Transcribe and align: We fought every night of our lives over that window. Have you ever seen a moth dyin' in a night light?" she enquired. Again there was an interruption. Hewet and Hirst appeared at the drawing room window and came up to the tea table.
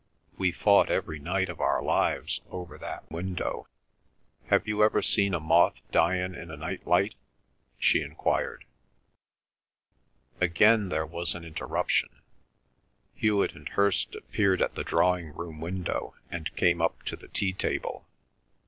We 0.35 0.51
fought 0.51 0.89
every 0.89 1.19
night 1.19 1.47
of 1.47 1.61
our 1.61 1.83
lives 1.83 2.41
over 2.49 2.75
that 2.79 3.11
window. 3.11 3.67
Have 4.47 4.67
you 4.67 4.83
ever 4.83 5.03
seen 5.03 5.35
a 5.35 5.39
moth 5.39 5.75
dyin' 5.91 6.33
in 6.33 6.49
a 6.49 6.57
night 6.57 6.87
light?" 6.87 7.13
she 7.77 8.01
enquired. 8.01 8.65
Again 10.39 10.89
there 10.89 11.05
was 11.05 11.35
an 11.35 11.43
interruption. 11.45 12.09
Hewet 13.13 13.53
and 13.53 13.69
Hirst 13.69 14.15
appeared 14.15 14.59
at 14.59 14.73
the 14.73 14.83
drawing 14.83 15.35
room 15.35 15.59
window 15.61 16.15
and 16.31 16.55
came 16.55 16.81
up 16.81 17.03
to 17.03 17.15
the 17.15 17.27
tea 17.27 17.53
table. 17.53 18.07